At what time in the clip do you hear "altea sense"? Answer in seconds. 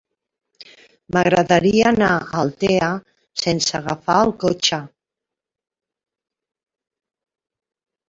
2.45-3.77